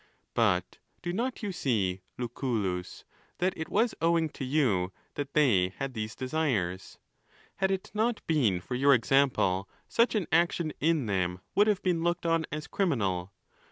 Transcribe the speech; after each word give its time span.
But 0.33 0.79
do 1.03 1.13
not 1.13 1.43
you 1.43 1.51
see, 1.51 2.01
Lucullus, 2.17 3.03
that 3.37 3.53
it 3.55 3.69
was 3.69 3.93
owing 4.01 4.29
to 4.29 4.43
you 4.43 4.91
that 5.13 5.35
they 5.35 5.69
had 5.77 5.93
these 5.93 6.15
desires? 6.15 6.97
Had 7.57 7.69
it 7.69 7.91
not 7.93 8.25
been 8.25 8.61
for 8.61 8.73
your 8.73 8.95
example, 8.95 9.69
such 9.87 10.15
an 10.15 10.25
action 10.31 10.73
in 10.79 11.05
them 11.05 11.39
would 11.53 11.67
have 11.67 11.83
been 11.83 12.01
looked 12.01 12.25
on 12.25 12.47
as 12.51 12.65
criminal. 12.65 13.31